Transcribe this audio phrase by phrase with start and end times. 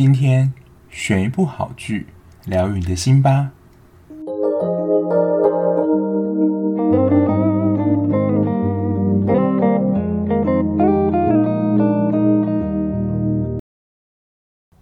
[0.00, 0.52] 今天
[0.88, 2.06] 选一部好剧，
[2.44, 3.50] 疗愈你的心吧。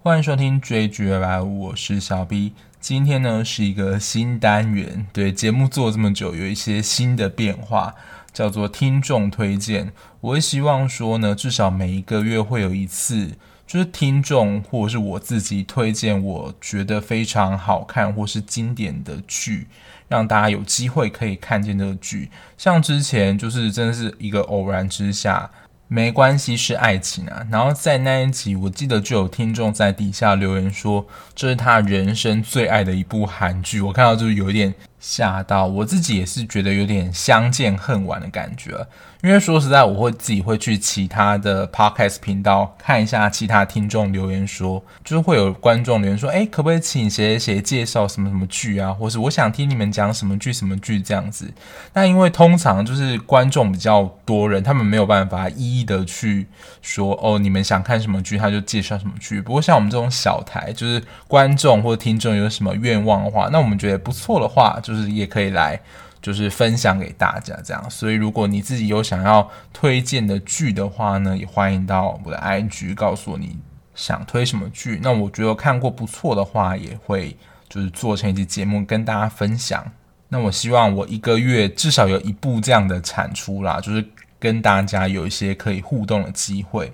[0.03, 2.53] 欢迎收听追剧二百五，我是小 B。
[2.79, 7.95] 今天呢是一个新单元，对，节目做这么久，有一些新的变化。
[8.35, 13.31] 叫做听众推荐，我会希望说呢，至少每一个月会有一次，
[13.67, 19.67] 就是听众或者是我自己推荐我觉得非常好看或是经典的剧，
[20.09, 22.31] 让大家有机会可以看见这个剧。
[22.57, 25.51] 像之前就是真的是一个偶然之下。
[25.89, 27.47] 没关系，是爱情啊。
[27.49, 33.81] 然后在那一集，我记得就有听众在底下留言说，这是他人生最爱的一部韩剧。
[33.81, 38.87] 我看到就是有一点吓到，我自己也是觉得有点相见恨晚的感觉。
[39.23, 51.51] 因为说实在，我会自己会去其他的 podcast 频道看一下其他听众留言说，就是会有观众留言说，哎，可不可以请谁谁介绍什么什么剧啊，或是我想听你们讲什么剧什么剧这样子。
[51.95, 56.47] 那因为通常就是观众比较多人，他们没有办法一一的去
[56.81, 59.41] 说，哦，你们想看什么剧，他就介绍什么剧。
[59.41, 65.81] 不过像我们这种小台，就是观众或听众有什么愿望的话，那我们觉得不错的话，就是也可以来。
[66.23, 73.57] 就是分享给大家这样，所以如果你自己有想要推荐的剧的话呢，也欢迎到我的 IG 告诉我你
[73.95, 74.99] 想推什么剧。
[75.01, 77.37] 那我觉得看过不错的话，也会
[77.69, 79.87] 就是做成一期节目跟大家分享。
[80.29, 84.05] 那我希望我一个月至少有一部这样的产出啦，就是
[84.41, 86.93] 跟大家有一些可以互动的机会。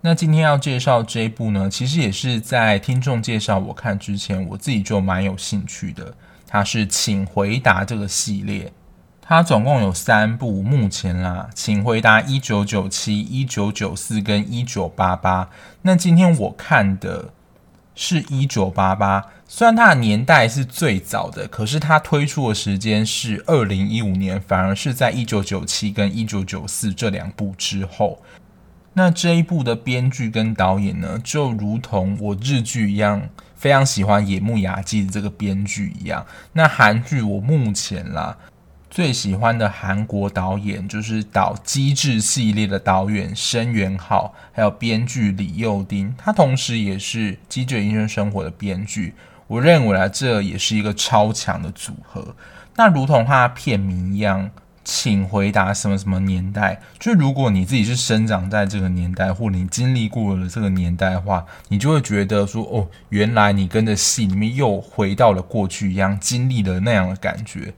[0.00, 6.14] 那今天要介绍这一部呢，其实也是在听众介绍我看之前，我自己就蛮有兴趣的。
[6.52, 8.72] 它是《请回答》这个系列，
[9.22, 15.48] 它总共有三部，目前啦，《请回答》一九九七、一九九四跟一九八八。
[15.82, 17.30] 那今天我看的
[17.94, 28.20] 是一九八八，虽然它的年代是最早的，可是它推出的时间是二零一五年，反而是在一九九七跟一九九四这两部之后。
[29.00, 33.30] 那这一部的编剧跟导演呢，就如同我日剧一样。
[33.56, 38.36] 非常喜欢野木雅纪的这个编剧一样，那韩剧我目前啦
[38.90, 49.14] 最喜欢的韩国导演就是导《机智》系列的导演申元浩，还有编剧李幼丁，他同时也是《机智医生生活》的编剧。
[49.46, 52.34] 我认为啊，这也是一个超强的组合。
[52.76, 54.50] 那如同他的片名一样。
[54.82, 56.80] 请回答什么什么年代？
[56.98, 67.74] 就如果你自己是生长在这个年代，或你经历过了这个年代的话，你就会觉得说，哦，原来你跟着戏里面又回到了过去一样，经历了那样的感觉。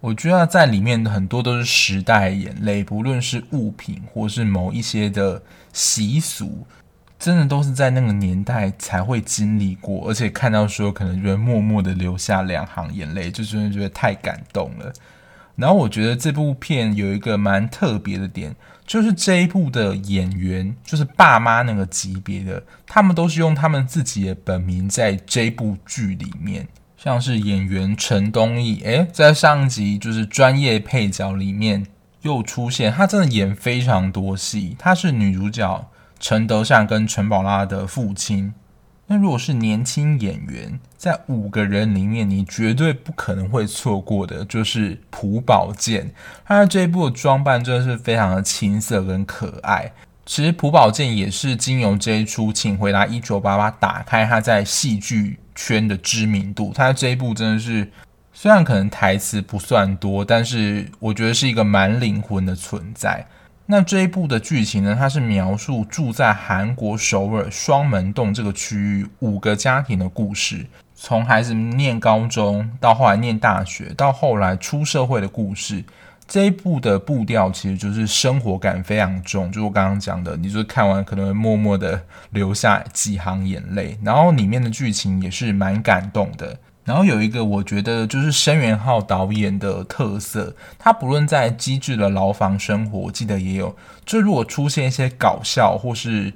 [0.00, 5.42] 我觉得在里面的很多都是时代眼泪，不论是物品或是某一些的
[5.72, 6.66] 习俗，
[7.18, 14.92] 真的都是在那个年代才会经历过，而且看到说可能就会默默的流下两行眼泪，就真的觉得太感动了。
[15.56, 18.54] 然后我觉得这部片有一个蛮特别的点，
[18.86, 31.86] 就是这一部的演员，就是爸妈那个级别的，他们都是用他们自己的本名在这部剧里面，像是演员陈东义，诶，在上集就是专业配角里面
[32.22, 35.90] 又出现，他真的演非常多戏，他是女主角
[36.20, 38.52] 陈德善跟陈宝拉的父亲。
[39.08, 46.12] 那如果是年轻演员，在五个人里面，你绝对不可能会错过的，就是朴宝剑。
[46.44, 49.92] 他的这一部的装扮真的是非常的青涩跟可爱。
[50.24, 56.72] 其实朴宝剑也是经由这一出《请回答一九八八》打开他在戏剧圈的知名度。
[56.74, 57.88] 他这一部真的是，
[58.32, 63.24] 虽然可能台词不算多，但是我觉得是一个蛮灵魂的存在。
[63.68, 75.82] 那这一部的剧情呢，它是描述住在韩国首尔双门洞这个区域五个家庭的故事，从孩子念高中到后来念大学，到后来出社会的故事。
[76.28, 82.00] 这一部的步调其实就是生活感非常重，就我刚刚讲的，你就是看完可能会默默的
[82.30, 86.56] 流下几行眼泪，然后里面的剧情也是蛮感动的。
[86.86, 96.32] 然后有一个我觉得就是申元浩导演的特色，他不论在机智的牢房生活，我记得也有，就如果出现一些搞笑或是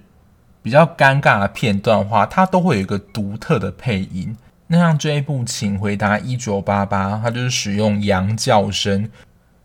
[0.61, 4.37] 比较尴尬的片段的话，他都会有一个独特的配音。
[4.67, 9.09] 那像这一部《请回答一九八八》，它就是使用羊叫声，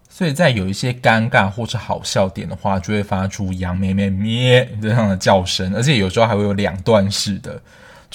[0.07, 7.59] 所以在有一些尴尬或是好笑点的话，就会发出羊咩咩咩这样的叫声，而且有时候还会有两段式的。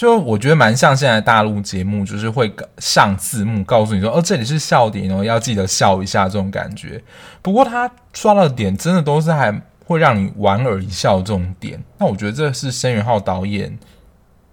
[0.01, 7.05] 就我觉得蛮像现在大陆节目，就是会上字幕告诉你说，哦，这里是笑点哦，要记得笑一下这种感觉。
[7.43, 9.53] 不过他刷到的点真的都是还
[9.85, 11.85] 会让你莞尔一笑这种点。
[11.99, 13.79] 那我觉得这是申元浩导演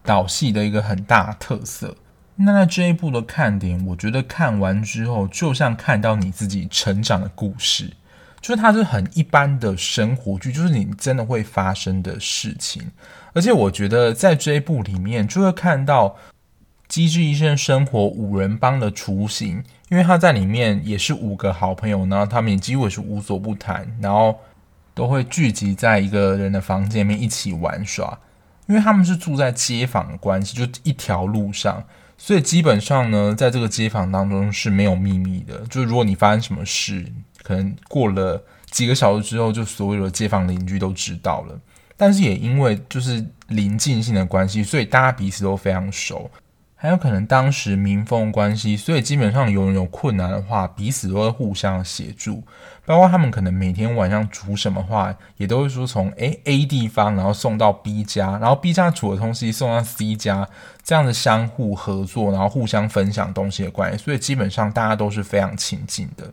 [0.03, 1.95] 导戏的一个很大特色。
[2.35, 7.93] 那在这一部的看点，我觉得看完之后就像看到你自己成长的故事，
[8.47, 12.81] 就是它是很一般的生活剧，就是你真的会发生的事情。
[13.33, 16.07] 而且我觉得在这一部里面，就会看到
[16.87, 24.39] 《机智医生生活》五人帮的雏形，因为他在里面也是五个好朋友，然后他们也几乎也是无所不谈，然后
[24.93, 28.17] 都会聚集在一个人的房间里面一起玩耍，
[28.67, 31.83] 因为他们是住在街坊的关系，就一条路上。
[32.17, 35.59] 所以基本上呢，在这个街坊当中是没有秘密的。
[35.69, 37.05] 就是如果你发生什么事，
[37.47, 41.57] 可能过了几个小时之后，就所有的街坊邻居都知道了。
[41.95, 46.29] 但是也因为就是邻近性的关系，所以大家彼此都非常熟。
[46.75, 52.43] 还有可能当时民风关系，所以基本上有人有困难的话，彼此都会互相协助。
[52.85, 60.47] 包括他们可能每天晚上煮什么话，也都会说从诶 A 地方，然后送到 B 家，然后 B 家煮的东西送到 C 家，
[60.83, 66.31] 这样的相互合作，然后互相分享东西的关系，所以基本上大家都是非常亲近的。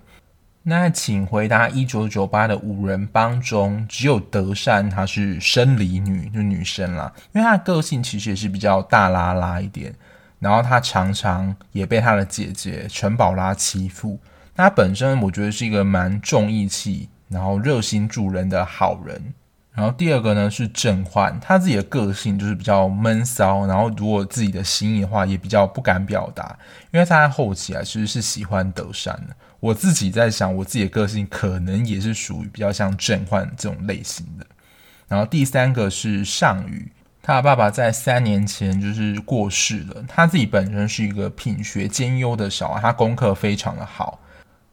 [0.66, 9.94] 那请回答一九九八的五人帮中，只有德善她是生理女，就女生啦，因为她的个性其实也是比较大拉拉一点。
[10.38, 14.18] 然后她常常也被她的姐姐陈宝拉欺负。
[14.54, 19.34] 她本身我觉得是一个蛮重义气，然后热心助人的好人。
[19.74, 26.56] 然后第二个呢是郑焕，他自己的个性就是比较闷骚，然后如果自己的心意的话也比较不敢表达，
[26.92, 29.34] 因为他在后期啊其实是喜欢德善的。
[29.58, 34.46] 我自己在想，我自己的个性可能也是属于比较像郑焕这种类型的。
[35.08, 36.92] 然后第三个是尚宇。
[37.26, 40.04] 他的爸爸在三年前就是过世了。
[40.06, 44.20] 他自己本身是一个品学兼优的小孩，他功课非常的好。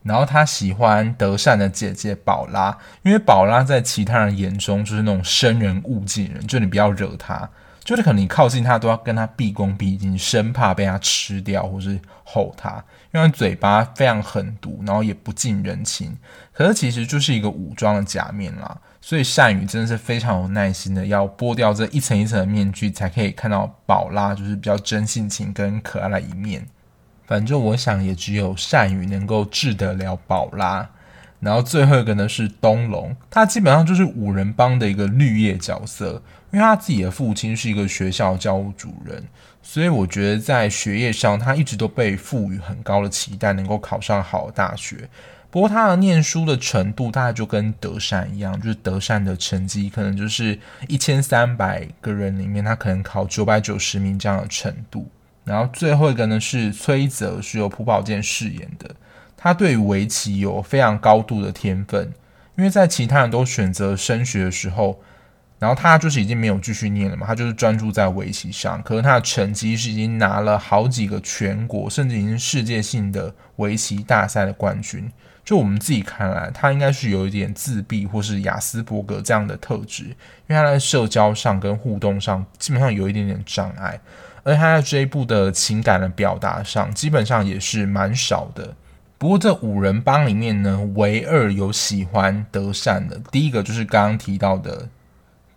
[0.04, 7.50] 然后他喜欢德善的姐姐宝拉，因为宝拉在其他人眼中就是那种生人勿近人，就你不要惹他，
[7.84, 12.84] 就是可能你靠近他都要跟他毕恭毕敬，生怕被他吃掉或是吼他，
[13.14, 16.18] 因为嘴巴非常狠毒，然后也不近人情。
[16.54, 18.78] 可是其实就是一个武装的假面啦。
[19.04, 26.68] 所以善宇真的是非常有耐心的，要剥掉这一层一层的面具，才可以看到宝拉就是比较真性情跟可爱的一面。
[27.32, 30.90] 反正我想也只有善宇能够治得了宝拉。
[31.40, 39.24] 然后最后一个呢是东龙，他基本上就是五人帮的一个绿叶角色，因为他自己的父亲是一个学校教务主任，
[39.64, 45.10] 所以我觉得在学业上他一直都被赋予很高的期待，能够考上好大学。
[45.50, 55.10] 不过他的念书的程度大概就跟德善一样，就是德善的成绩可能就是一千三百个人里面，他可能考九百九十名这样的程度。
[55.44, 58.96] 然后最后一个呢是崔泽，是由朴宝剑饰演的，
[59.36, 62.12] 他对围棋有非常高度的天分，
[62.56, 65.02] 因为在其他人都选择升学的时候。
[65.60, 68.82] 然后他就是已经没有继续念了嘛，他就是专注在围棋上。
[68.82, 75.08] 可是他的成绩是已经拿了好几个全国，甚至已经世界性的围棋大赛的冠军。
[75.46, 80.16] 就我们自己看来，他应该是有一点自闭或是雅斯伯格这样的特质，因
[80.48, 84.02] 为他在社交上跟互动上基本上有一点点障碍，
[84.44, 88.76] 而他在这一部的情感的表达上基本上也是蛮少的。
[89.18, 94.88] 不过这五人帮里面呢，唯二有喜欢德善的，第一个就是刚刚提到的。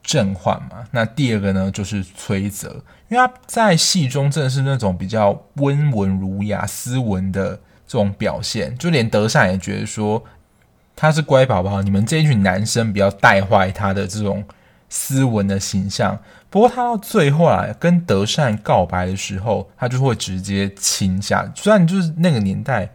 [0.07, 2.69] 郑焕嘛，那第二个呢就是崔泽，
[3.09, 7.53] 因为他在戏中真的是那种比较温文儒雅、斯文的
[7.87, 10.23] 这种表现，就连德善也觉得说
[10.95, 14.45] 他是乖宝宝，你们这一群男生不要带坏他的这种
[14.89, 16.19] 斯文的形象。
[16.51, 22.91] 不过他到最后啊，跟德善告白的时候，他就会直接亲下，虽然就是那个年代。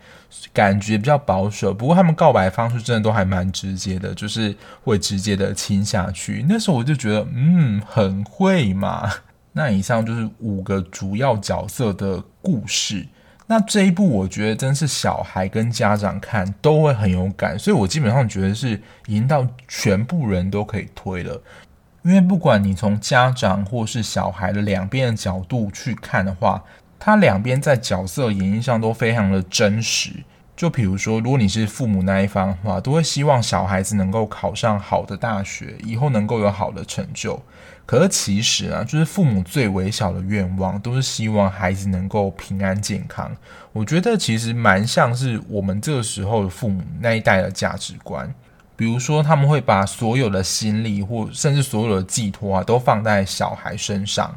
[0.53, 6.45] 感觉比较保守，不过他们告白方式真的都还蛮直接的，就是会直接的亲下去。
[6.47, 9.11] 那时候我就觉得，嗯，很会嘛。
[9.53, 13.05] 那以上就是五个主要角色的故事。
[13.47, 21.41] 那这一部我觉得真是小孩跟家长看都会很有感，所以我基本上觉得是已经到全部人都可以推了。
[22.03, 26.63] 因为不管你从家长或是小孩的两边的角度去看的话。
[27.01, 30.09] 他两边在角色演绎上都非常的真实，
[30.53, 37.41] 就比如说，如果你是父母那一方的话，都会希望小孩子能够考上好的大学，以后能够有好的成就。
[37.85, 43.31] 可是其实啊，就是父母最微小的愿望，都是希望孩子能够平安健康。
[43.71, 48.29] 我觉得其实蛮像是我们这个时候的父母那一代的价值观，
[48.79, 54.33] 比如说他们会把所有的心力或甚至所有的寄托啊，都放在小孩身上。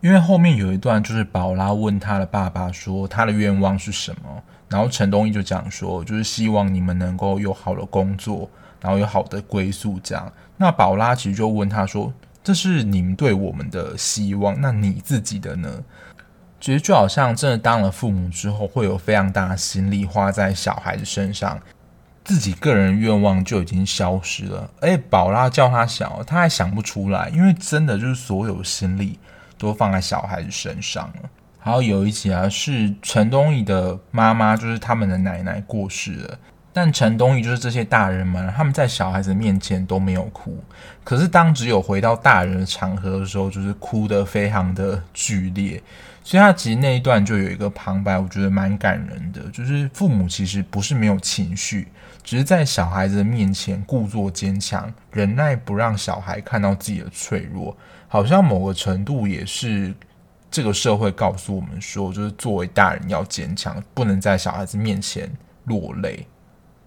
[0.00, 8.48] 因为后面有一段，就是宝拉问他的爸爸说他的愿望是什么，然后陈东义就讲说，就是希望你们能够有好的工作，
[8.80, 10.32] 然后有好的归宿这样。
[10.56, 12.10] 那宝拉其实就问他说，
[12.42, 15.84] 这是你们对我们的希望，那你自己的呢？
[16.58, 21.60] 其实就好像真的当了父母之后，会有非常大的心力花在小孩子身上，
[22.26, 24.68] 自己个人愿望就已经消失了。
[24.80, 29.18] 而且，宝拉叫他想，他还想不出来，因为真的就是所有心力
[29.56, 31.30] 都放在小孩子身上了。
[31.60, 36.38] 还有有一集啊，是陈东义的妈妈，就是他们的奶奶过世了。
[36.72, 40.62] 但陈东义就是这些大人们，他们在小孩子面前都没有哭，
[41.02, 45.82] 可是当只有回到大人的场合的时候，就是哭得非常的剧烈。
[46.22, 51.88] 所以他其实那一段就有一个旁白，我觉得蛮感人的，就是父母其实不是没有情绪，
[52.26, 57.74] 只是在小孩子的面前故作坚强，忍耐不让小孩看到自己的脆弱，
[58.08, 59.94] 好像某个程度也是
[60.50, 65.30] 这个社会告诉我们说，就是作为大人要坚强，不能在小孩子面前
[65.66, 66.26] 落泪。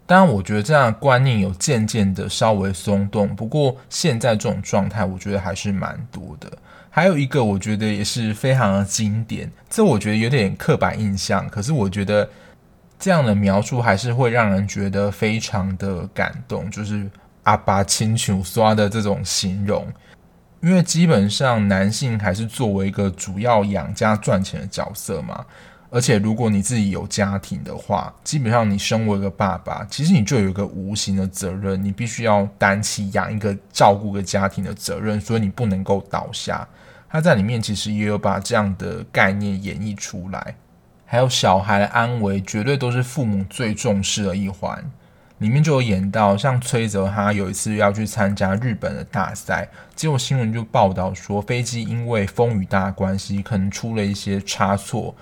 [0.05, 3.33] 当然，我觉得这样的观念有渐渐的稍微松动。
[3.33, 6.51] 不过现在这种状态，我觉得还是蛮多的。
[6.89, 9.49] 还有一个，我觉得也是非常的经典。
[9.69, 12.29] 这我觉得有点刻板印象，可是我觉得
[12.99, 16.69] 这样的描述还是会让人觉得非常的感动。
[16.69, 17.09] 就是
[17.43, 19.87] 阿爸亲像刷的这种形容，
[20.61, 25.43] 因为基本上男性还是作为一个主要养家赚钱的角色嘛。
[25.91, 36.67] 而且，如果你自己有家庭的话，基本上你身为一个爸爸，其实你就有一个无形的责任，你必须要担起养一个、照顾个家庭的责任，所以你不能够倒下。
[37.09, 40.55] 他在里面其实也有把这样的概念演绎出来。
[41.11, 44.79] 还有小孩的安危，绝对都是父母最重视的一环。
[45.39, 55.15] 里面就有演到，像崔泽他有一次要去参加日本的大赛，结果新闻就报道说，飞机因为风雨大关系，可能出了一些差错。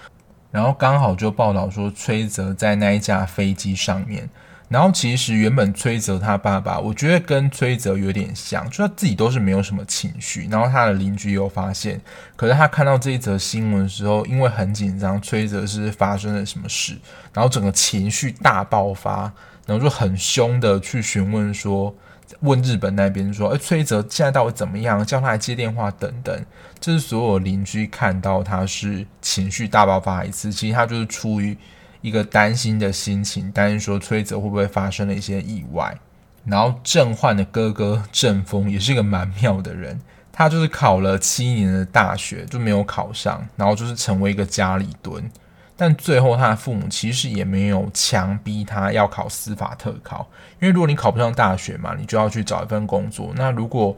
[0.51, 4.29] 然后刚好就报道说，崔泽在那一架飞机上面。
[4.69, 10.47] 然后其实原本崔泽他爸爸，我觉得跟崔泽有点像，就他自己都是没有什么情绪。
[10.51, 12.01] 然后他的邻居又发现，
[12.35, 16.97] 可是他看到这一则新闻的时候，因为很紧张，崔泽是发生了什么事，
[17.33, 19.31] 然后整个情绪大爆发，
[19.65, 21.95] 然后就很凶的去询问说。
[22.41, 25.03] 问日本那边说：“哎，崔泽现在到底怎么样？
[25.05, 26.45] 叫他来接电话等等。”
[26.77, 31.57] 这是所有邻居看到他是情绪大爆发一次，其实他就是出于
[32.01, 35.97] 一个担心的心情，担心说崔泽会不会发生了一些意外。
[36.45, 39.99] 然后郑焕的哥哥郑峰也是一个蛮妙的人，
[40.31, 45.29] 他就是考了七年的大学就没有考上，然后就是成为一个家里蹲。
[45.75, 50.27] 但最后，他的父母其实也没有强逼他要考司法特考，
[50.59, 53.31] 因为如果你考不上大学嘛，你就要去找一份工作。
[53.35, 53.95] 那如果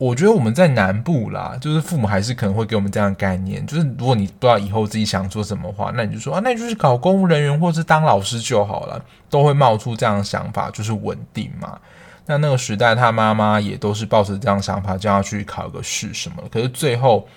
[0.00, 11.78] 我觉得我们在南部啦，就是父母还是可能会给我们这样的概念，就是如果你不知道以后自己想做什么话，那你就说啊，那你就是考公务人员或是当老师就好了，都会冒出这样的想法，就是稳定嘛。
[12.24, 16.48] 那那个时代，他妈妈也都是抱着这样想法，叫他去考个试什么的。
[16.48, 17.28] 可是最后。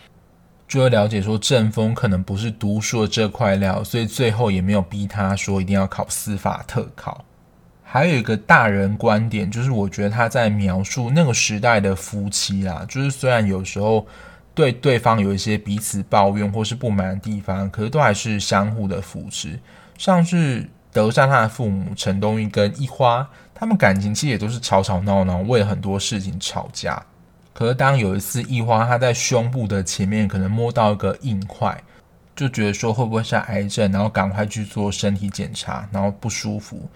[0.66, 7.24] 就会了解说，郑峰可能不是读书的这块料，所以最后也没有逼他说一定要考司法特考。
[7.94, 14.04] 还有一个大人观点，就是我觉得他在描述那个时代的夫妻啦，就是虽然有时候
[14.56, 19.60] 对对方有一些彼此抱怨或是不满的地方，可是都还是相互的扶持。
[19.96, 27.00] 像是德善他的父母陈东玉跟一花，他们感情其实也都是吵吵闹闹，为了很多事情吵架。
[27.54, 31.80] 可是当有一次一花他在胸部的前面可能摸到一个硬块，
[32.36, 36.90] 就觉得说会不会是癌症，然后赶快去做身体检查，然后不舒服。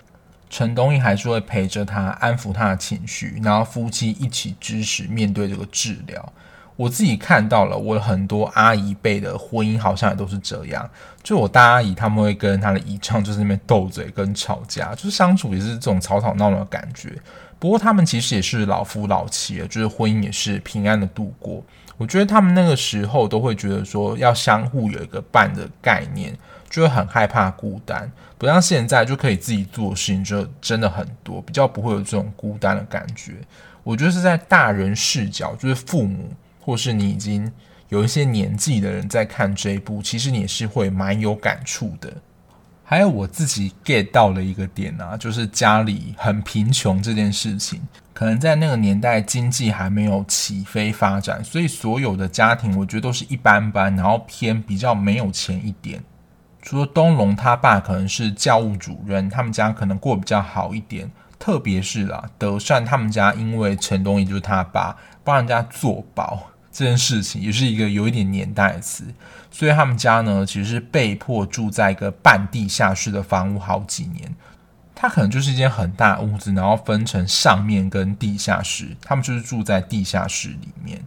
[0.49, 6.33] 陈东英还是会陪着他，安抚他的情绪，然后夫妻一起支持面对这个治疗。
[6.75, 10.87] 我自己看到了，我很多阿姨辈的婚姻好像也都是这样。
[11.23, 17.11] 就我大阿姨他们会跟他的姨丈就是那边斗嘴跟吵架，就是相处也是这种吵吵闹闹的感觉。
[17.57, 21.63] 不过他们其实也是老夫老妻了，就是婚姻也是平安的度过。
[21.97, 26.37] 我觉得他们那个时候都会觉得说要相互有一个伴的概念，
[26.69, 28.09] 就会很害怕孤单。
[28.38, 33.34] 不像现在就可以自己做事情就真的很多，比较不会有这种孤单的感觉。
[33.84, 36.32] 我觉得是在大人视角，就是父母。
[36.60, 37.50] 或是你已经
[37.88, 42.12] 有一些年纪的人在看这一部，其实你也是会蛮有感触的。
[42.84, 47.82] 还有我自己 get 到了一个点啊，就是家里很贫穷这件事情，
[48.13, 56.03] 可能在那个年代经济还没有起飞发展，所以所有的家庭我觉得都是一般般，然后偏比较没有钱一点。
[56.67, 61.09] 除了东龙他爸可能是教务主任，他们家可能过比较好一点。
[61.39, 66.51] 特别是啦，德善他们家因为陈东义就是他爸帮人家做保。
[66.69, 69.05] 这件事情也是一个有一点年代的词，
[69.50, 74.36] 所以他们家呢，其实是被迫住在一个半地下室的房屋好几年。
[74.93, 81.01] 他可能就是一间很大屋子，然后分成上面跟地下室，他们就是住在地下室里面。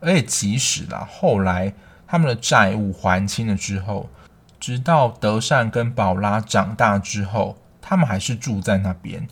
[0.00, 1.72] 而且即使啦，后来
[2.04, 4.10] 他们的债务还清了之后，
[4.58, 9.26] 直到德善跟宝拉长大之后，他们还是住在那边。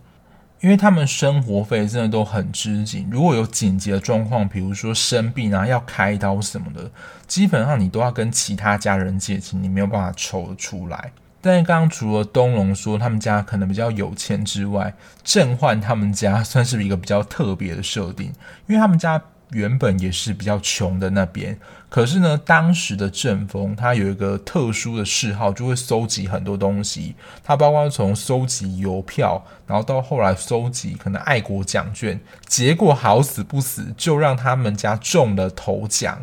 [0.60, 6.90] 因为他们生活费真的都很吃紧，如果有紧急的状况，比如说生病啊、要开刀什么的，
[7.26, 11.12] 基本上你都要跟其他家人借钱，你没有办法筹得出来。
[11.42, 14.92] 但是刚刚除了东龙说他们家可能比较有钱之外，
[15.22, 18.32] 正焕他们家算是一个比较特别的设定，
[18.66, 19.22] 因为他们家。
[19.50, 21.56] 原本也是比较穷的那边，
[21.88, 27.14] 可是呢，当时的正风他有一个特殊的嗜好，就会收集很多东西。
[27.44, 36.18] 他包括从收集邮票，然后到后来收集可能爱国奖券，结果好死不死就让他们家中了头奖，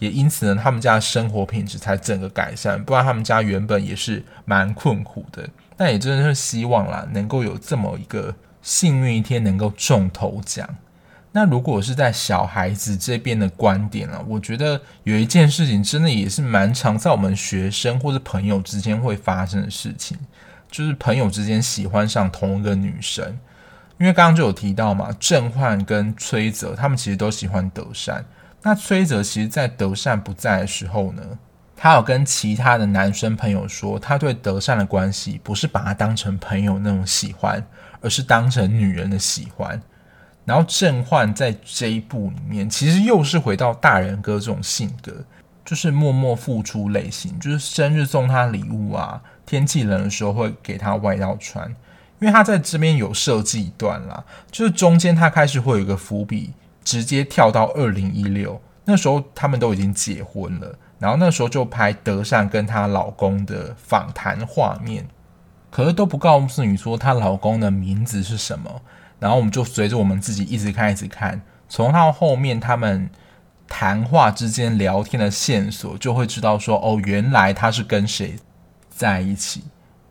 [0.00, 2.82] 也因此呢，他们家的生活品质才整个改善。
[2.82, 5.48] 不然他们家原本也是蛮困苦的。
[5.76, 10.68] 但也真的是希望啦，能够有这么一个幸运一天，能够中头奖。
[11.36, 20.16] 那如果是在小孩子这边的观点啊，我觉得有一件事情真的也是蛮常在我们学生或者朋友之间会发生的事情，
[20.70, 23.36] 就是朋友之间喜欢上同一个女生。
[23.98, 28.24] 因为刚刚就有提到嘛，正焕跟崔泽他们其实都喜欢德善。
[28.62, 31.22] 那崔泽其实，在德善不在的时候呢，
[31.74, 37.60] 他有跟其他的男生朋友说，他对德善的关系不是把他当成朋友那种喜欢，
[38.00, 39.82] 而是当成女人的喜欢。
[40.44, 45.24] 然后正焕在这一部里面，其实又是回到大人哥这种性格，
[45.64, 51.74] 就是默默付出类型，就是生日送他礼物啊，天气冷的时候会给他外套穿。
[52.20, 65.06] 因为他在这边有设计一段啦，就是中间他开始会有一个伏笔，直接跳到二零一六，那时候他们都已经结婚了，然后那时候就拍德善跟她老公的访谈画面，
[65.70, 68.80] 可是都不告诉你说她老公的名字是什么。
[69.24, 73.08] 然后我们就随着我们自己一直看一直看，从到后面他们
[73.66, 78.36] 谈话之间聊天的线索，就会知道说哦，原来他是跟谁
[78.90, 79.64] 在一起。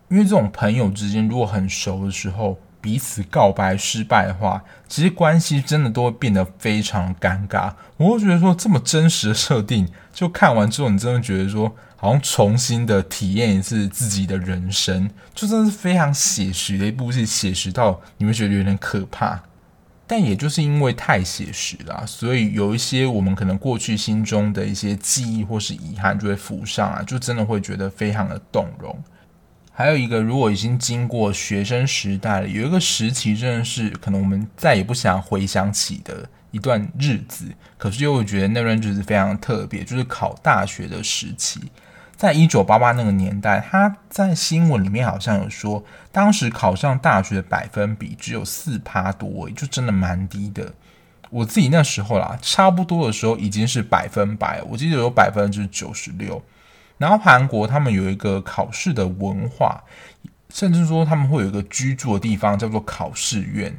[0.09, 7.73] 因为这种朋友之间如果很熟的时候，彼此告白失败的话，其实关系真的都会变得非常尴尬。
[7.97, 11.73] 我会觉得说这么真实的设定，就看完之后，你真的觉得说。
[11.95, 19.41] 好像重新的体验一次自己的人生，就真的是非常写实的一部戏，写实到你会觉得有点可怕。
[20.05, 29.01] 但也就是因为太写实了，所以有一些我们可能过去心中的一些记忆或是遗憾就会浮上啊，就真的会觉得非常的动容。
[29.75, 36.29] 还有一个，如果已经经过学生时代了，有一个时期真的是可能我们再也不想回想起的。
[36.51, 37.47] 一段日子，
[37.79, 41.59] 可是又觉得那段日子非常特别，就是考大学的时期，
[42.15, 50.71] 在一九八八那个年代，他在新闻里面好像有说，当时考上大学的百分比只有四趴多，就真的蛮低的。
[51.31, 56.39] 我自己那时候啦，差不多的时候已经是百分百，我记得有百分之九十六。
[57.03, 59.83] 然后韩国他们有一个考试的文化，
[60.47, 63.77] 甚至说他们会有一个居住的地方叫做考试院。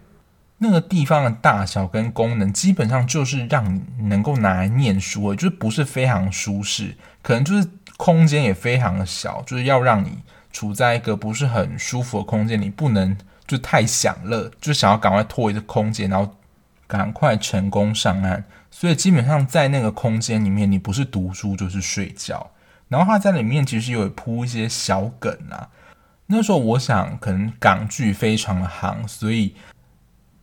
[0.58, 10.18] 那个地方的大小跟功能，基本上就是让你能够拿来念书，就是不是非常舒适，可能就是空间也非常的小，就是要让你
[10.52, 16.36] 处在一个不是很舒服的空间里，不能就太享乐，就想要赶快脱离这空间，然后
[16.86, 18.44] 赶快成功上岸。
[18.70, 22.50] 所以基本上在那个空间里面，你不是读书就是睡觉。
[22.94, 25.68] 然后他在里面其实有铺一些小梗啊。
[26.26, 29.54] 那时候我想，可能港剧非常的行，所以。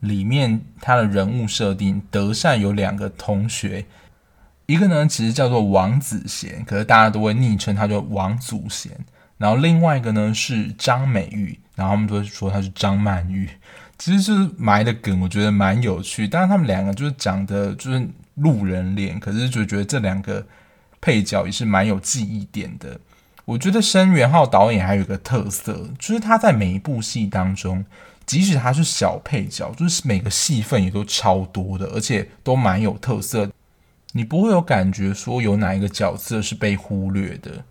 [0.02, 3.86] 里面他的人物设定，德善有两个同学，
[4.66, 8.92] 一个呢其实叫做王子贤，可是大家都会昵称他叫王祖贤。
[9.38, 13.48] 然后另外一个呢是张美玉，然后他们都会说他是张曼玉。
[14.00, 16.28] 其实就是埋的梗，我觉得蛮有趣。
[16.28, 20.44] 但是他们两个就是长得就是路人脸，可是就觉得这两个
[21.02, 23.02] 配角也是蛮有记忆点的。
[23.44, 27.84] 我觉得申元浩导演还有一个特色，就是他在每一部戏当中。
[28.24, 33.50] 即使他是小配角，就是每个戏份也都超多的，而且都蛮有特色。
[34.14, 37.66] 你不会有感觉说有哪一个角色是被忽略的。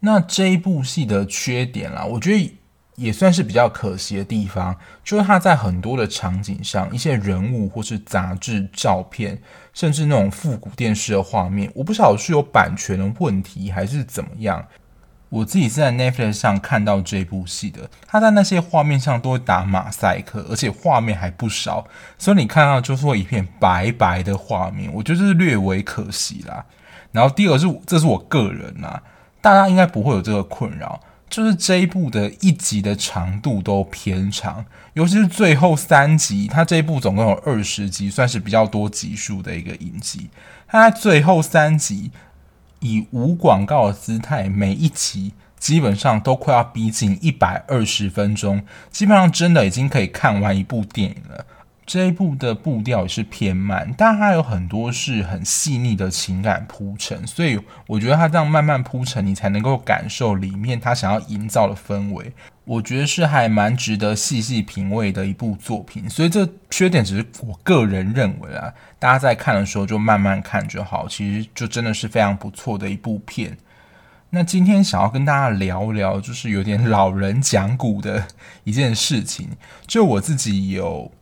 [0.00, 2.58] 那这一部戏的缺点啦，我觉得
[2.96, 9.40] 也算是比较可惜的地方，就是它在很多的场景上，一些人物或是杂志照片，
[9.72, 14.64] 甚至那种复古电视的画面，我不晓得是有版权的问题还是怎么样。
[15.30, 21.84] 我自己是在 Netflix 上看到这部戏的，它在那些画面上都会打马赛克，而且画面还不少，
[22.16, 26.64] 所以你看到就是会一片白白的画面，我觉得是略微可惜啦。
[27.10, 29.02] 然后第二是，这是我个人啦，
[29.40, 40.30] 大家应该不会有这个困扰，就是这一部的一集的长度都偏长，尤其是最后三集，它这一部总共有二十集，算是比较多集数的一个影集。
[40.68, 42.10] 它最后三集
[42.80, 51.44] 以无广告的姿态，每一集基本上都快要逼近一百二十分钟，基本上真的已经可以看完一部电影了。
[51.86, 62.32] 这一部的步调也是偏慢，但它有很多是很细腻的情感铺陈，所以我觉得它这样慢慢铺陈，你才能够感受里面他想要营造的氛围。
[62.64, 66.08] 我觉得是还蛮值得细细品味的一部作品。
[66.08, 71.06] 所以这缺点只是我个人认为啊，大家在看的时候就慢慢看就好。
[71.06, 73.58] 其实就真的是非常不错的一部片。
[74.30, 78.26] 那今天想要跟大家聊聊，就是有点老人讲古的
[78.64, 79.50] 一件事情，
[79.86, 81.12] 就我自己有。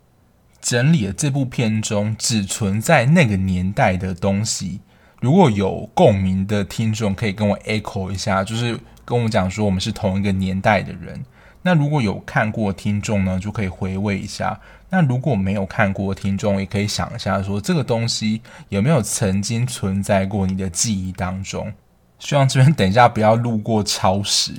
[0.62, 4.80] 整理了这部片中只存在那个年代的东西，
[5.20, 11.20] 如果有共鸣的听众可以跟我 echo 一下，就是跟我讲说我们是同一个年代的人。
[11.62, 14.58] 那如果有看过听众呢，就可以回味一下。
[14.88, 21.72] 那如果没有看过听众，也可以想一下说这个东西有没有曾经存在过你的记忆当中。
[22.20, 24.52] 希望这边等一下不要路过超时。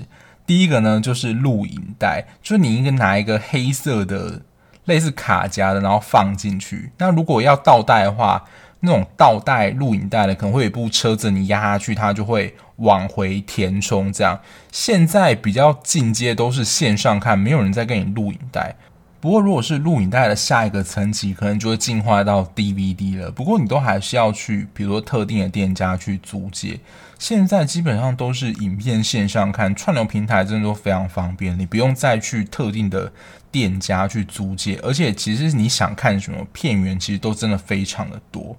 [0.45, 4.41] 第一个呢，就是录影带，就你应该拿一个黑色的。
[4.85, 6.91] 类似卡夹的，然后放进去。
[6.97, 8.43] 那如果要倒带的话，
[8.81, 14.11] 那种倒带录影带的，可能会有一部车子，你压下去，它就会往回填充。
[14.11, 14.39] 这样，
[14.71, 18.75] 现在比较进阶都是线上看，没有人在跟你录影带。
[19.23, 23.31] 不过，如果是录影带的下一个层级，可能就会进化到 DVD 了。
[23.31, 26.77] 不过，你都还是要去，比如说特定的店家去租借。
[27.17, 33.13] 现在基本上都是影片线上看，串流平台真的都非常方便，你不用再去特定的
[33.49, 34.77] 店家去租借。
[34.83, 38.57] 而且，其实你想看什么片源，其实都真的非常的多。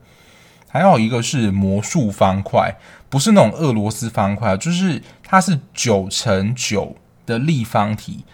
[0.66, 2.74] 还有一个是魔术方块，
[3.10, 6.96] 不是那种俄罗斯方块，就是它是九乘九
[7.26, 8.24] 的立方体。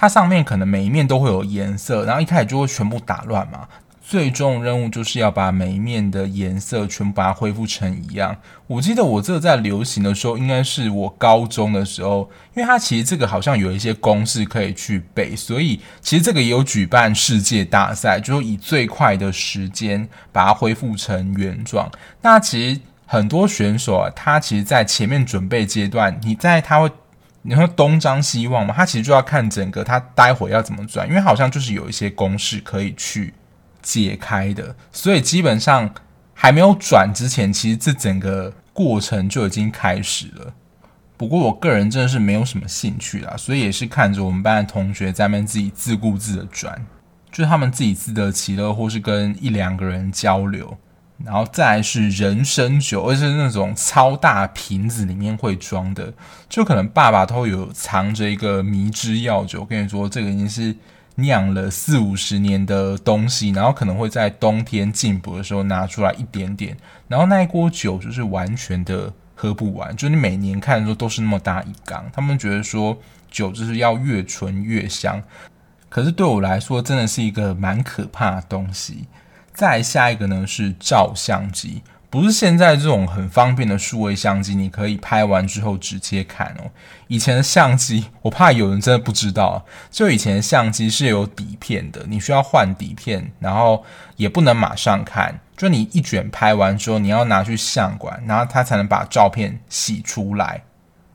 [0.00, 3.66] 它上面可能每一面都会有颜色，然后一开始就会全部打乱嘛。
[4.00, 8.36] 最终任务就是要把每一面的颜色全部把它恢复成一样。
[8.68, 21.90] 我记得我这个在流行的时候，应该是我高中的时候，因为它其实这个好像有一些公式可以去背，所以其实这个也有举办世界大赛，就是以最快的时间把它恢复成原状。
[22.22, 26.88] 那其实很多选手啊，他其实在前面准备阶段，你在他会。
[27.48, 33.32] 你说东张西望嘛，他其实就要看整个他待会要怎么转，因为好像就是有一些公式可以去
[33.80, 35.90] 解开的，所以基本上
[36.34, 40.52] 还没有转之前，其实这整个过程就已经开始了。
[41.16, 46.84] 不过我个人真的是没有什么兴趣啦，所以也是看着我们班的同学在那边自己自顾自的转，
[47.32, 50.76] 就是他们自己自得其乐，或是跟一两个人交流。
[51.24, 56.12] 然后再是人参酒，而且是那种超大瓶子里面会装的，
[56.48, 59.60] 就可能爸爸都有藏着一个迷之药酒。
[59.60, 60.74] 我跟你说，这个已经是
[61.16, 66.76] 酿了四五十年的东西，然后可能会在冬天进补的时候拿出来一点点，
[67.08, 72.08] 然后那一锅酒就是完全的喝不完，就你每年看的时候都是那么大一缸。
[72.12, 72.96] 他们觉得说
[73.28, 75.20] 酒就是要越纯越香，
[75.88, 79.08] 可是对我来说真的是一个蛮可怕的东西。
[79.58, 86.70] 再下一个呢是照相机，不是现在这种很方便的数位相机，你可以拍完之后直接看哦。
[87.08, 100.62] 以前的相机，我怕有人真的不知道，就以前的相机是有底片的，你需要换底片，然后也不能马上看，就你一卷拍完之后，你要拿去相馆，然后它才能把照片洗出来。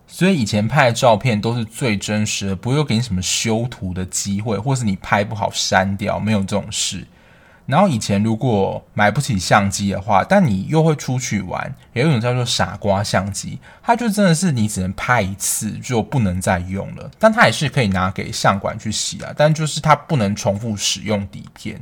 [0.06, 7.08] 所以以前拍的照片都是最真实的，不会给你什么修图的机会，或是你拍不好删掉，没有这种事。
[7.66, 21.82] 然后以前如果买不起相机的话，但你又会出去玩，有一种叫做傻瓜相机，它就真的是你只能拍一次就不能再用了，但它也是可以拿给相馆去洗啊，但就是它不能重复使用底片。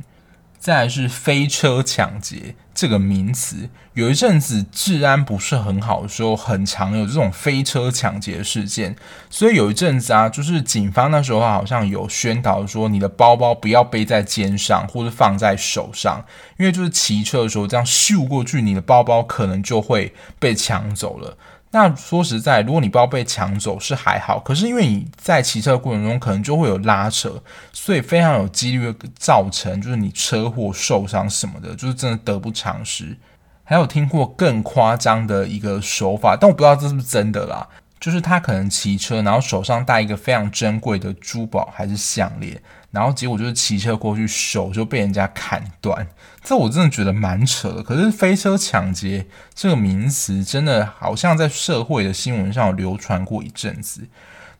[0.62, 8.94] 再来是飞车抢劫这个名词，有一阵子治安不是很好的时候，很常有这种飞车抢劫事件。
[9.28, 16.24] 所以有一阵子啊，就是警方那时候好像有宣导说，你的包包不要背在肩上，或者放在手上，
[16.56, 21.36] 因为就是骑车的时候这样咻过去，你的包包可能就会被抢走了。
[21.72, 33.16] 那说实在，如果你不要被抢走是还好，可是因为你在骑车过程中可能就会有拉扯，所以非常有几率造成就是你车祸受伤什么的，就是真的得不偿失。
[33.64, 37.66] 还有听过更夸张的一个手法，但我不知道这是不是真的啦。
[37.98, 42.60] 就是他可能骑车，然后手上戴一个非常珍贵的珠宝还是项链，
[42.92, 46.06] 然后结果就是骑车过去，手就被人家砍断。
[46.44, 47.82] 这我真的觉得蛮扯的。
[47.82, 54.06] 可是飞车抢劫这个名词真的好像在社会的新闻上流传过一阵子。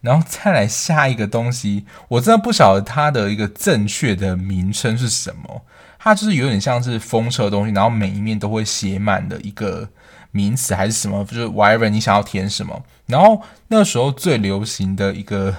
[0.00, 5.62] 然后再来下一个东西，我真的不晓得它的一个正确的名称是什么。
[5.98, 9.88] 它就是有点像是风车的东西，然后每一面都会写满的一个
[10.32, 12.82] 名词还是什么，就是 whatever 你想要填什么。
[13.06, 15.54] 然后那个时候最流行的一个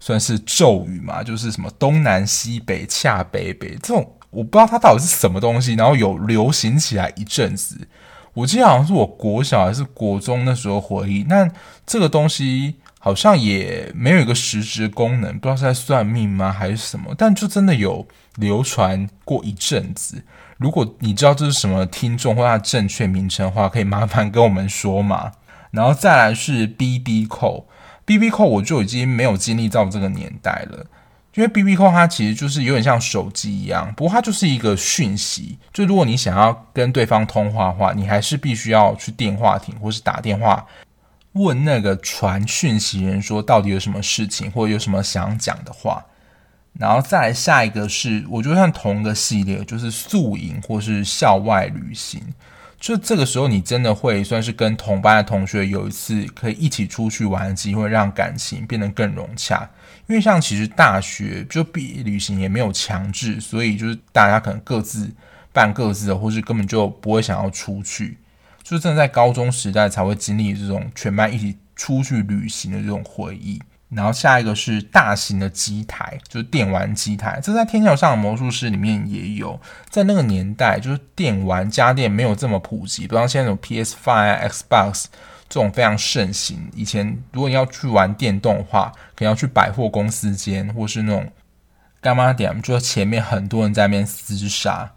[0.00, 7.88] 算是咒语嘛，就是什么东南西北恰北北这种，我不知道它到底是什么东西，然后有流行起来一阵子。
[8.34, 11.50] 我记得好像是我国小还是国中那时候回忆，那
[11.86, 12.76] 这个东西。
[12.98, 17.14] 好像也没有一个实质功能，不知道是在算命吗，还是什么？
[17.16, 18.04] 但就真的有
[18.34, 20.20] 流传过一阵子。
[20.56, 25.30] 如果你知道这是什么听众或它正确名称的话，可以麻烦跟我们说嘛。
[25.70, 27.68] 然后再来是 BB 扣
[28.06, 30.86] BB Call，BB Call 我就已经没有经历到这个年代了，
[31.34, 35.58] 因为 BB Call 它其实就是有点像手机一样，不过它就是一个讯息。
[35.72, 40.64] 就如果你想要跟对方通话的话，你还是必须要去电话亭或是打电话。
[41.32, 46.02] 问那个传讯息人说，到底有什么事情，或者有什么想讲的话，
[46.72, 52.22] 然后再来下一个是，我觉得像同一个系列，就是宿营或是校外旅行。
[52.78, 59.68] 就这个时候，你真的会算是跟同班的同学有一次可以一起出去玩的机会，让感情变得更融洽。
[60.06, 65.10] 因为像其实大学就毕业旅行也没有强制，所以就是大家可能各自
[65.52, 68.18] 办各自的，或是根本就不会想要出去。
[68.62, 73.60] 就真的在高中时代才会经历这种全班一起出去旅行的这种回忆。
[73.96, 79.58] 然后下一个是大型的机台，就是电玩机台，这在《天桥上的魔术师》里面也有。
[79.88, 85.04] 在那个年代，就是电玩家电没有这么普及，不像现在那种 PS Five、Xbox
[85.48, 86.70] 这种非常盛行。
[86.74, 91.32] 以前如果你要去玩电动的话，可能要去百货公司间，或是那种
[92.02, 94.92] 干嘛点，就是前面很多人在那边厮杀。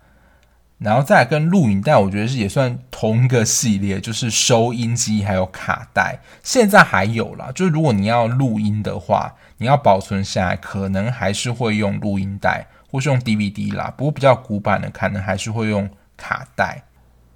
[0.80, 7.52] 然后再跟录影带，我觉得是也算同一个系列，就是收音机还有卡带，现在还有啦。
[7.54, 13.94] 就是如果你要录音的话，你要保存下来，可能还是会用录音带或是用 DVD 啦。
[13.98, 16.84] 不过比较古板的，可能还是会用卡带。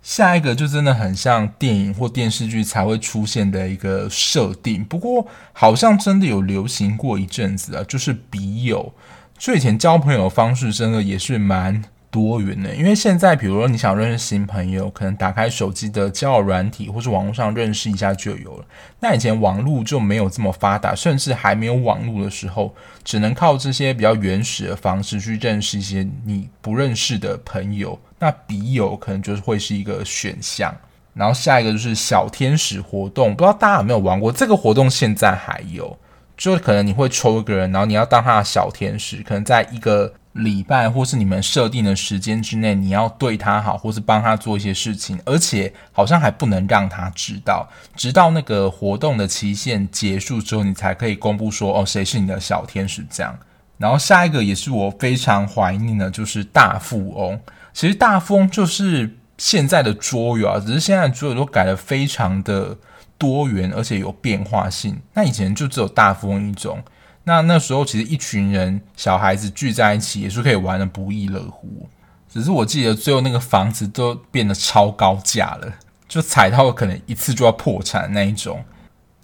[0.01, 8.93] 下一个就真的很像电影或电视剧才会出现的一个设定，不过好像真的有流行过一阵子啊，就是笔友。
[9.38, 11.84] 所以以前交朋友的方式真的也是蛮。
[12.13, 18.65] 多元的，因为现在，比如说你想认识新朋友，可能打开手机的交友软体，或是网络上认识一下就有了。
[18.99, 27.99] 那以前网络就没有这么发达，甚至还没有网络的时候，只能靠这些比较原始的方式去认识一些你不认识的朋友。
[28.19, 30.71] 那笔友可能就是会是一个选项。
[31.15, 34.88] 然后下一个就是小天使活动，不知道大家有没有玩过这个活动？
[34.88, 35.97] 现在还有，
[36.38, 40.13] 就可能你会抽一个人，然后你要当他的小天使，可能在一个。
[40.33, 53.37] 礼拜或是你们设定的时间之内，你要对他好，或是帮他做一些事情，而且好像还不能让他知道，直到那个活动的期限结束之后，你才可以公布说哦，谁是你的小天使这样。
[53.77, 57.39] 然后下一个也是我非常怀念的，就是大富翁。
[57.71, 62.75] 其实大富翁就是现在的桌游啊，只是现在桌游都改的非常的
[63.19, 64.99] 多元，而且有变化性。
[65.13, 66.81] 那以前就只有大富翁一种。
[67.25, 71.88] 那那时候其实一群人小孩子聚在一起也是可以玩得不亦乐乎，
[72.29, 75.73] 只是我记得最后那个房子都变得超高价了，
[76.07, 78.63] 就踩到可能一次就要破产那一种。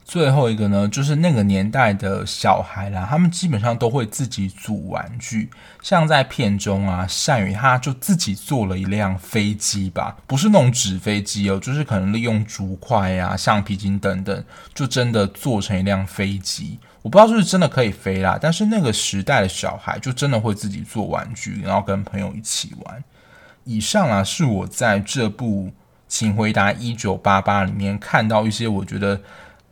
[0.06, 5.52] 最后一个呢，就是那个年代的小孩啦，他们基本上都会自己组玩具，
[5.84, 16.80] 像在片中啊，善宇他就自己做了一辆飞机吧，不是那种纸飞机哦，就是可能利用竹块啊、橡皮筋等等，就真的做成一辆飞机。
[17.02, 23.04] 我不知道是不是真的可以飞啦，但是那个时代的小孩就真的会自己做玩具，然后跟朋友一起玩。
[23.64, 25.68] 以上啊，是我在这部
[26.10, 29.22] 《请回答一九八八》里面看到一些我觉得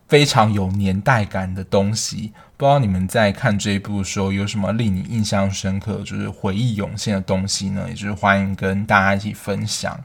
[0.08, 2.32] 非常有年代感的东西。
[2.56, 7.86] 不知道你们在看这一部的时候有什么令你印象深刻，就是回忆涌现的东西呢？
[7.90, 10.02] 也就是欢迎跟大家一起分享。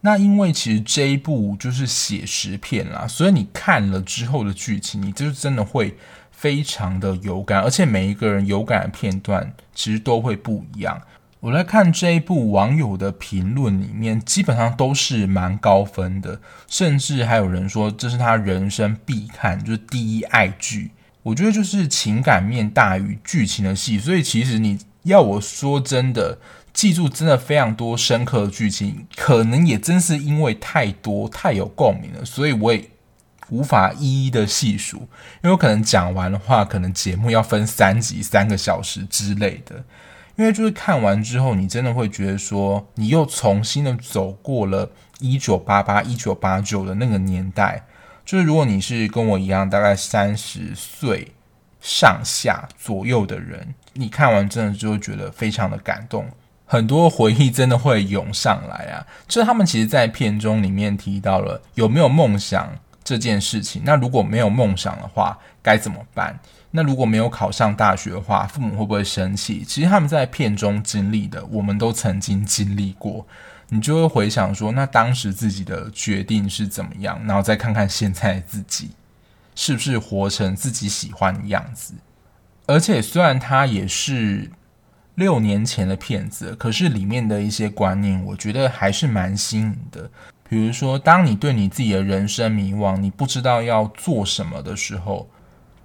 [0.00, 5.94] 那因为其实这一部就是写实片啦，所以你看了之后的剧情，你就是真的会。
[6.44, 11.00] 非常的有感，而且每一个人有感的片段其实都会不一样。
[11.40, 20.90] 我来看这一部网友的评论里面，基本上都是蛮高分的，甚至还有人说这是他人生必看，就是第一爱剧。
[21.22, 26.38] 我觉得就是情感面大于剧情的戏，所以其实你要我说真的
[26.74, 32.90] 记住真的非常多深刻的剧情，可能也真是因为太多太有共鸣了，所以我也。
[33.50, 35.08] 无法一一的细数，
[35.42, 39.84] 因为可能讲完的话，可能节目要分三集、三个小时之类的。
[40.36, 47.84] 因为就是看完之后，你真的会觉得说，你又重新的走过了一九八八、一九八九的那个年代。
[48.24, 51.32] 就是如果你是跟我一样，大概三十岁
[51.80, 56.26] 上下左右的人，你看完真的就会觉得非常的感动。
[56.66, 59.06] 很多回忆真的会涌上来啊。
[59.28, 62.72] 就是他们其实，在片中里面提到了有没有梦想
[63.04, 63.82] 这件事情。
[63.84, 66.36] 那如果没有梦想的话，该怎么办？
[66.72, 69.62] 那如果没有考上大学的话，父母会不会生气？
[69.62, 73.24] 其实他们在片中经历的，我们都曾经经历过。
[73.68, 78.90] 你就会回想说，那当时自己的决定是怎么样，然后再看看现在自己
[79.54, 81.94] 是不是活成自己喜欢的样子。
[82.66, 84.50] 而且虽然它也是
[85.14, 90.10] 六年前的片子，可是里面的一些观念，我觉得还是蛮新颖的。
[90.48, 95.28] 比如说，当你对你自己的人生迷惘，你不知道要做什么的时候。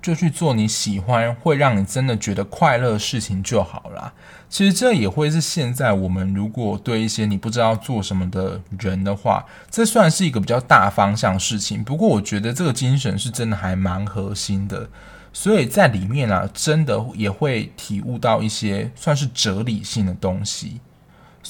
[0.01, 4.13] 就去做你喜欢、会让你真的觉得快乐的事情就好啦。
[4.47, 11.83] 其实这也会是现在我们如果对一些你不知道做什么的人的话，这算是一个比较大方向事情。
[11.83, 14.89] 不过我觉得这个精神是真的还蛮核心的，
[15.33, 20.79] 所以在里面啊，真的也会体悟到一些算是哲理性的东西。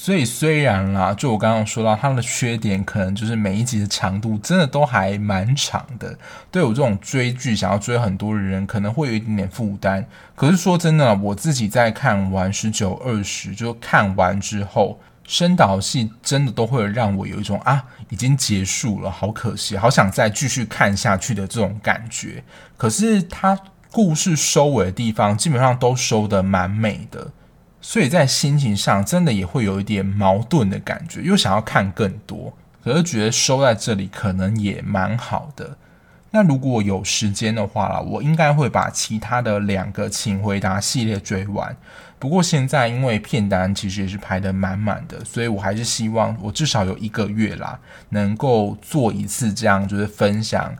[0.02, 6.18] 所以虽然啦，就我刚刚说到，它的缺点可能就是每一集的长度真的都还蛮长的，
[6.50, 10.08] 对我这种追剧想要追很多的人，可能会有一点点负担。
[10.36, 22.42] 可是说真的，我自己在看完十九二十，就看完之后，深导戏真的都会让我有一种啊，已经结束了，好可惜，好想再继续看下去的这种感觉。
[22.78, 23.60] 可是它
[23.92, 27.34] 故事收尾的地方，基本上都收得蛮美的。
[27.82, 35.78] 所以在心情上，真的也会有一点矛盾的感觉，又想要看更多，可是觉得收在这里可能也蛮好的。
[36.32, 41.76] 那如果有时间的话啦，我应该会把其他的两个请回答系列追完。
[42.20, 50.76] 不过现在因为片单其实也是排得满满的，所以我还是希望我至少有一个月啦，能够做一次这样，就是分享，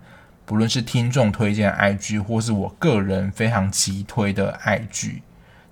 [0.46, 5.22] 不论是听众推荐的爱剧，或是我个人非常急推的 IG。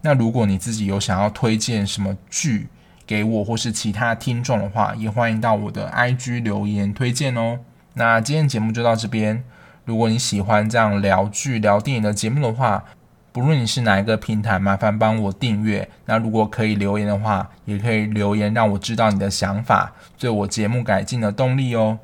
[0.08, 2.70] 那如果你自己有想要推荐什么剧
[3.06, 7.60] 给我，或是其他听众的话，也欢迎到我的 IG 留言推荐哦。
[7.96, 9.44] 那今天节目就到这边。
[9.84, 12.86] 如果你喜欢这样聊剧、聊电影的节目的话，
[13.34, 15.90] 不论你是哪一个平台，麻烦帮我订阅。
[16.06, 22.00] 那如果可以留言的话，也可以留言让我知道你的想法，对我节目改进的动力哦。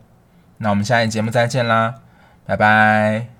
[0.57, 1.95] 那我们下一节目再见啦，
[2.45, 3.32] 拜拜。